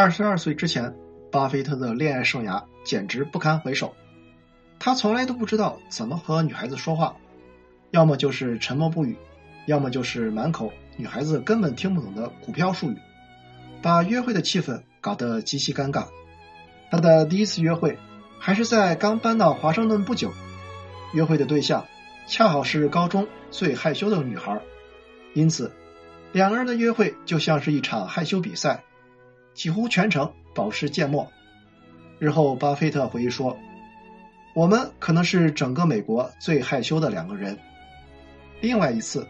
[0.00, 0.94] 二十二岁之前，
[1.32, 3.96] 巴菲特的恋爱生涯简直不堪回首。
[4.78, 7.16] 他从来都不知道怎么和女孩子说话，
[7.90, 9.16] 要么就是沉默不语，
[9.66, 12.96] 要么就是满口女孩子根本听不懂的股票术语，
[13.82, 16.06] 把约会的气氛搞得极其尴尬。
[16.92, 17.98] 他的第一次约会
[18.38, 20.32] 还是在刚搬到华盛顿不久，
[21.12, 21.84] 约会的对象
[22.28, 24.60] 恰好是高中最害羞的女孩，
[25.34, 25.72] 因此
[26.30, 28.84] 两个人的约会就像是一场害羞比赛。
[29.58, 31.28] 几乎全程保持缄默。
[32.20, 33.58] 日后，巴菲特回忆说
[34.54, 37.58] ：“我们可能是整个美国最害羞的两个人。”
[38.62, 39.26] 另外一次，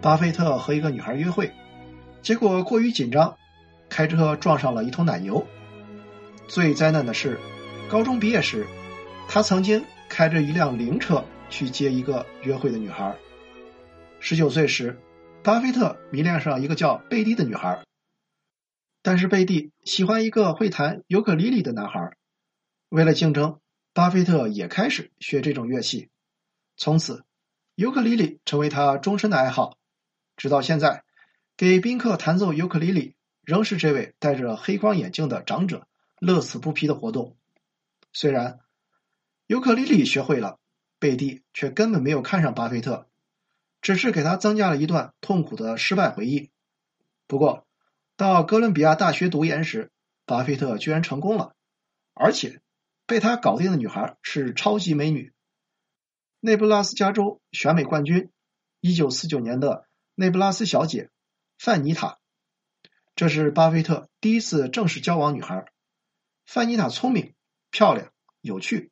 [0.00, 1.52] 巴菲特和一个女孩约会，
[2.22, 3.36] 结果过于紧张，
[3.90, 5.46] 开车撞上了一头奶牛。
[6.46, 7.38] 最灾难的是，
[7.90, 8.66] 高中毕业时，
[9.28, 13.14] 他曾经开着一辆灵车去接一个约会的女孩。
[14.18, 14.98] 十九岁时，
[15.44, 17.78] 巴菲特迷恋上一个叫贝蒂的女孩。
[19.02, 22.16] 但是贝蒂喜欢一个会弹尤克里里的男孩，
[22.88, 23.60] 为了竞争，
[23.92, 26.08] 巴菲特也开始学这种乐器。
[26.76, 27.24] 从此，
[27.74, 29.78] 尤克里里成为他终身的爱好。
[30.36, 31.04] 直到现在，
[31.56, 35.86] 给宾客弹奏尤克里里仍是这位戴着黑框眼镜的长者
[36.18, 37.36] 乐此不疲的活动。
[38.12, 38.58] 虽然
[39.46, 40.58] 尤克里里学会了，
[40.98, 43.06] 贝蒂却根本没有看上巴菲特，
[43.80, 46.50] 只是给他增加了一段痛苦的失败回忆。
[47.28, 47.67] 不过，
[48.18, 49.92] 到哥伦比亚大学读研时，
[50.26, 51.54] 巴菲特居然成功了，
[52.14, 52.60] 而且
[53.06, 55.32] 被他搞定的女孩是超级美女——
[56.42, 58.32] 内布拉斯加州选美冠军、
[58.80, 61.10] 一九四九年的内布拉斯小姐
[61.60, 62.18] 范妮塔。
[63.14, 65.66] 这是巴菲特第一次正式交往女孩。
[66.44, 67.34] 范妮塔聪明、
[67.70, 68.10] 漂亮、
[68.40, 68.90] 有趣，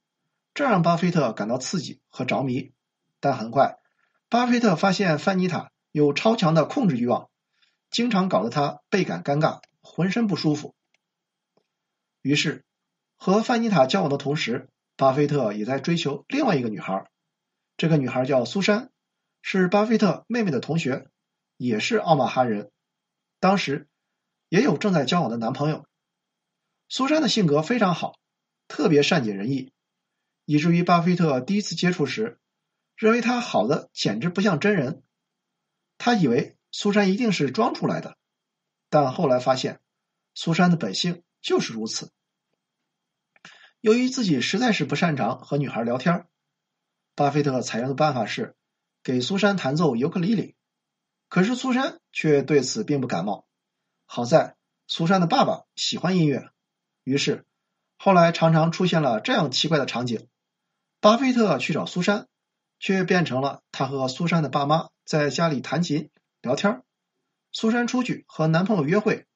[0.55, 2.73] 这让巴菲特感到刺激和着迷。
[3.19, 3.77] 但很快，
[4.29, 7.29] 巴菲特发现范妮塔有超强的控制欲望。
[7.97, 10.75] 经常搞得他倍感尴尬，浑身不舒服。
[12.21, 12.63] 于是，
[13.17, 17.11] 和范妮塔交往的同时，巴菲特也在追求另外一个女孩。
[17.79, 18.91] 这个女孩叫苏珊，
[19.41, 21.09] 是巴菲特妹妹的同学，
[21.57, 22.71] 也是奥马哈人。
[23.41, 23.89] 当时
[24.51, 25.87] 也有正在交往的男朋友。
[26.91, 28.19] 苏珊的性格非常好，
[28.69, 29.73] 特别善解人意，
[30.45, 32.39] 以至于巴菲特第一次接触时，
[32.95, 35.03] 认为她好的简直不像真人。
[35.97, 36.56] 他以为。
[36.79, 38.19] 苏珊一定是装出来的，
[38.91, 39.81] 但后来发现，
[40.35, 42.13] 苏珊的本性就是如此。
[43.81, 46.27] 由于自己实在是不擅长和女孩聊天，
[47.15, 48.57] 巴菲特采用的办法是
[49.03, 50.55] 给苏珊弹奏尤克里里，
[51.31, 53.49] 可是苏珊却对此并不感冒。
[54.05, 56.51] 好在苏珊的爸爸喜欢音乐，
[57.05, 57.47] 于是
[57.97, 60.29] 后来常常出现了这样奇怪的场景：
[61.01, 62.29] 巴菲特去找苏珊，
[62.79, 66.11] 却变成了他和苏珊的爸妈在家里弹琴。
[66.47, 66.83] 聊天，
[67.51, 69.27] 苏珊出去和男朋友约会。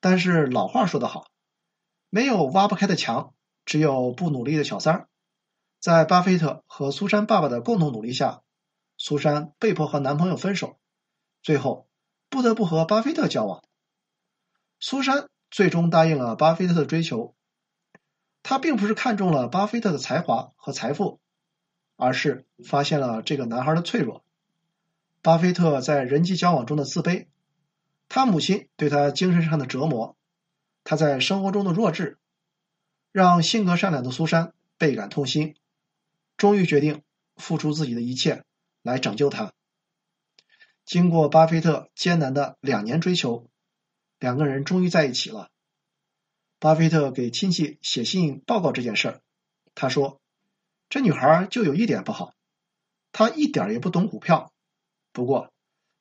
[0.00, 1.30] 但是老话说得好，
[2.08, 3.34] 没有挖不开的墙，
[3.66, 5.08] 只有不努力的小三儿。
[5.78, 8.42] 在巴菲特和苏珊爸爸的共同努力下，
[8.96, 10.78] 苏珊被迫和男朋友分手，
[11.42, 11.88] 最后
[12.30, 13.62] 不得不和巴菲特交往。
[14.80, 17.36] 苏珊最终答应了巴菲特的追求。
[18.42, 21.20] 她并不是看中了巴菲特的才华和财富，
[21.96, 24.21] 而是发现了这个男孩的脆弱。
[25.22, 27.28] 巴菲特在人际交往中的自卑，
[28.08, 30.16] 他母亲对他精神上的折磨，
[30.82, 32.18] 他在生活中的弱智，
[33.12, 35.54] 让性格善良的苏珊倍感痛心，
[36.36, 37.04] 终于决定
[37.36, 38.44] 付出自己的一切
[38.82, 39.52] 来拯救他。
[40.84, 43.48] 经过巴菲特艰难的两年追求，
[44.18, 45.50] 两个人终于在一起了。
[46.58, 49.20] 巴菲特给亲戚写信报告这件事儿，
[49.76, 50.20] 他说
[50.90, 52.34] ：“这女孩就有一点不好，
[53.12, 54.51] 她一点也不懂股票。”
[55.12, 55.52] 不过，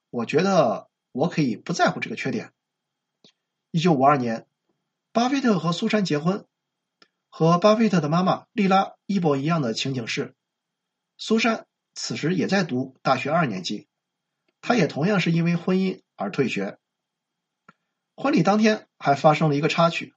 [0.09, 2.53] 我觉得我可以不在乎这个缺点。
[3.71, 4.47] 一九五二年，
[5.11, 6.45] 巴菲特和苏珊结婚。
[7.33, 10.35] 和巴菲特的妈妈莉拉一模一样的情景是，
[11.17, 13.87] 苏珊此时也在读大学二年级，
[14.59, 16.77] 她也同样是因为婚姻而退学。
[18.17, 20.13] 婚礼当天还发生了一个插曲，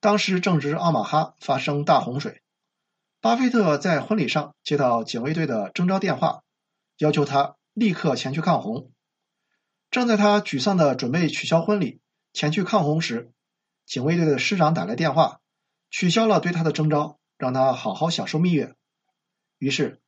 [0.00, 2.42] 当时正值奥马哈发生大洪水，
[3.20, 6.42] 巴菲特在婚礼上接到警卫队的征召电话，
[6.98, 7.54] 要求他。
[7.74, 8.90] 立刻前去抗洪。
[9.90, 12.00] 正在他沮丧的准备取消婚礼，
[12.32, 13.30] 前去抗洪时，
[13.86, 15.40] 警卫队的师长打来电话，
[15.90, 18.74] 取消了对他的征召，让他好好享受蜜月。
[19.58, 20.00] 于是，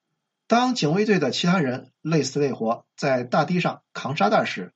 [0.48, 4.72] 当警卫队的其他人累死累活在大堤上扛沙袋时，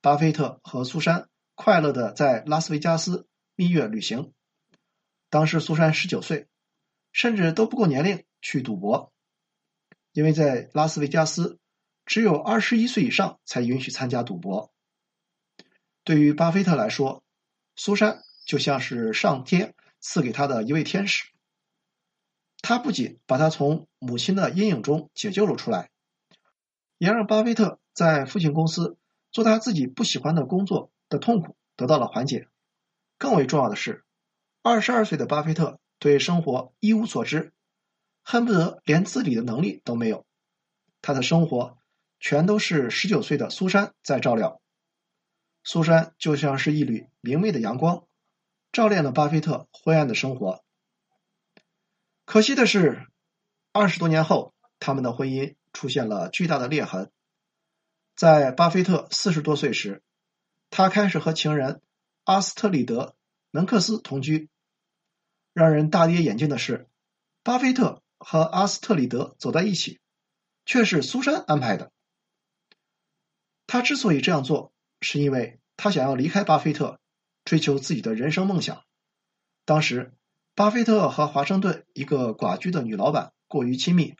[0.00, 4.32] 巴菲特和苏珊快乐的在拉斯维加斯蜜月旅行。
[5.28, 6.46] 当时苏珊十九岁，
[7.12, 9.12] 甚至都不够年龄去赌博，
[10.12, 11.58] 因为在拉斯维加斯。
[12.08, 14.72] 只有二十一岁以上才允许参加赌博。
[16.04, 17.22] 对于巴菲特来说，
[17.76, 21.26] 苏珊就像是上天赐给他的一位天使。
[22.62, 25.90] 他不仅把他从母亲的阴影中解救了出来，
[26.96, 28.96] 也让巴菲特在父亲公司
[29.30, 32.48] 做他自己不喜欢的工作的痛苦得到了缓解。
[33.18, 34.02] 更为重要的是，
[34.62, 37.52] 二十二岁的巴菲特对生活一无所知，
[38.22, 40.24] 恨不得连自理的能力都没有。
[41.02, 41.76] 他的生活
[42.20, 44.60] 全都是十九岁的苏珊在照料。
[45.64, 48.06] 苏珊就像是一缕明媚的阳光，
[48.72, 50.64] 照亮了巴菲特灰暗的生活。
[52.24, 53.06] 可惜的是，
[53.72, 57.10] 二十多年后，他们的婚姻出现了巨大的裂痕。
[58.16, 60.02] 在巴菲特四十多岁时，
[60.70, 61.80] 他开始和情人
[62.24, 63.00] 阿斯特里德·
[63.50, 64.48] 门克斯同居。
[65.52, 66.88] 让人大跌眼镜的是，
[67.42, 70.00] 巴菲特和阿斯特里德走在一起，
[70.64, 71.92] 却是苏珊安排的。
[73.68, 76.98] 他之所以这样做，是因为他想要离开巴菲特，
[77.44, 78.82] 追求自己的人生梦想。
[79.64, 80.12] 当时。
[80.54, 84.16] 巴菲特和华盛顿一个寡居的女老板过于亲密，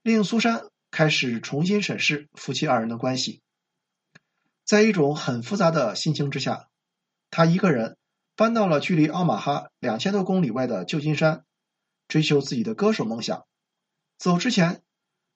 [0.00, 3.42] 令苏珊开始重新审视夫妻二人的关系。
[4.64, 6.70] 在一种很复杂的心情之下，
[7.28, 7.98] 他一个人
[8.36, 11.44] 搬到了距离奥马哈两千多公里外的旧金山，
[12.08, 13.44] 追求自己的歌手梦想。
[14.16, 14.80] 走之前，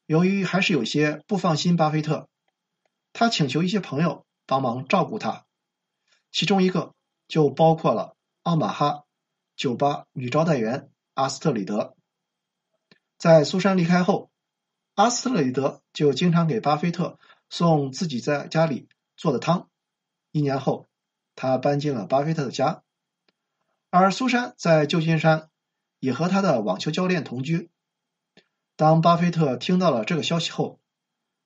[0.06, 2.30] 由于还是有些不放心巴菲特，
[3.12, 5.47] 他请求一些朋友帮忙照顾他，
[6.33, 6.95] 其中一个
[7.29, 9.05] 就包括了奥马哈。
[9.57, 11.95] 酒吧女招待员阿斯特里德，
[13.19, 14.31] 在苏珊离开后，
[14.95, 17.19] 阿斯特里德就经常给巴菲特
[17.51, 19.69] 送自己在家里做的汤。
[20.33, 20.87] 一年后，
[21.35, 22.83] 他搬进了巴菲特的家，
[23.91, 25.51] 而苏珊在旧金山
[25.99, 27.71] 也和他的网球教练同居。
[28.77, 30.81] 当巴菲特听到了这个消息后，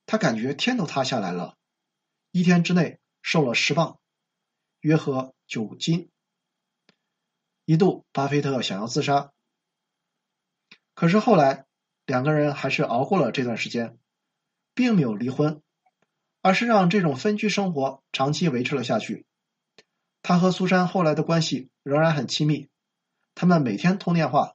[0.05, 1.55] 他感觉天都塌下来了，
[2.31, 3.99] 一天之内瘦了十磅，
[4.81, 6.09] 约合九斤。
[7.65, 9.31] 一度，巴菲特想要自杀，
[10.93, 11.65] 可是后来
[12.05, 13.97] 两个人还是熬过了这段时间，
[14.75, 15.63] 并没有离婚，
[16.41, 19.25] 而是让这种分居生活长期维持了下去。
[20.21, 22.69] 他和苏珊后来的关系仍然很亲密，
[23.33, 24.53] 他们每天通电话，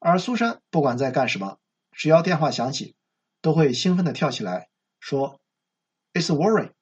[0.00, 1.58] 而苏珊不管在干什么，
[1.92, 2.96] 只要电话响起，
[3.44, 4.70] 都会兴奋的跳起来
[5.00, 5.38] 说
[6.14, 6.72] ：“It's Warren，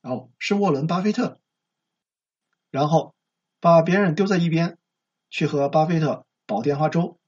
[0.00, 1.38] 哦，是沃伦·巴菲特。”
[2.72, 3.14] 然后
[3.60, 4.78] 把别人丢在一边。
[5.28, 7.18] 去和巴菲特煲电话粥。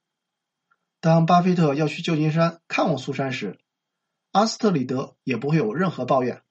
[1.00, 3.58] 当巴菲特要去旧金山看望苏珊时，
[4.30, 6.42] 阿斯特里德也不会有任何抱怨，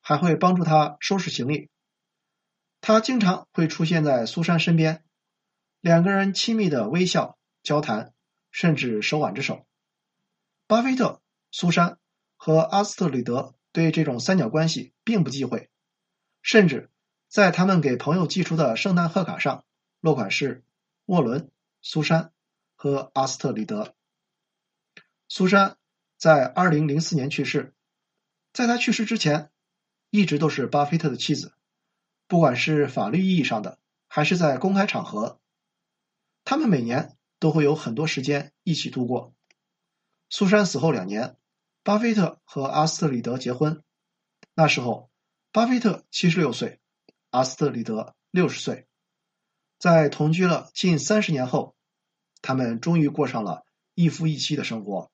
[0.00, 1.68] 还会帮助他收拾行李。
[2.80, 5.04] 他经常会出现在苏珊身边，
[5.80, 8.14] 两个人亲密的微笑、交谈，
[8.52, 9.66] 甚至手挽着手。
[10.68, 11.98] 巴菲特、苏珊
[12.36, 15.70] 和阿斯特里德对这种三角关系并不忌讳，
[16.42, 16.90] 甚至
[17.26, 19.64] 在他们给朋友寄出的圣诞贺卡上。
[20.00, 20.62] 落款是
[21.06, 21.50] 沃伦、
[21.80, 22.32] 苏珊
[22.76, 23.94] 和阿斯特里德。
[25.26, 25.78] 苏珊
[26.18, 27.72] 在二零零四年去世，
[28.52, 29.50] 在他去世之前，
[30.10, 31.54] 一直都是巴菲特的妻子，
[32.26, 35.40] 不管是法律意义上的，还是在公开场合，
[36.44, 39.34] 他们每年都会有很多时间一起度过。
[40.30, 41.36] 苏珊死后两年，
[41.82, 43.82] 巴菲特和阿斯特里德结婚，
[44.54, 45.10] 那时候
[45.52, 46.80] 巴菲特七十六岁，
[47.30, 48.86] 阿斯特里德六十岁。
[49.78, 51.76] 在同居了近三十年后，
[52.42, 53.64] 他们终于过上了
[53.94, 55.10] 一夫一妻的生活。